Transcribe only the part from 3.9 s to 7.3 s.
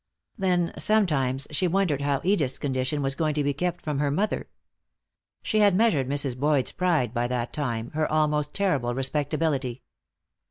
her mother. She had measured Mrs. Boyd's pride by